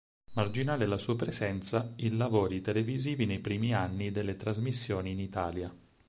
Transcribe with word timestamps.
Marginale 0.31 0.87
la 0.87 0.97
sua 0.97 1.15
presenza 1.15 1.93
in 1.97 2.17
lavori 2.17 2.59
televisivi 2.61 3.27
nei 3.27 3.39
primi 3.39 3.71
anni 3.75 4.09
delle 4.09 4.35
trasmissioni 4.35 5.11
in 5.11 5.19
Italia. 5.19 5.71